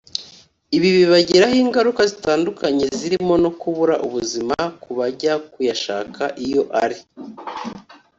Ibi 0.75 0.89
bibagiraho 0.97 1.55
ingaruka 1.63 2.01
zitandukanye 2.11 2.85
zirimo 2.97 3.33
no 3.43 3.51
kubura 3.59 3.95
ubuzima 4.07 4.55
ku 4.83 4.89
bajya 4.99 5.33
kuyashaka 5.51 6.23
iyo 6.45 6.63
ari 6.83 6.99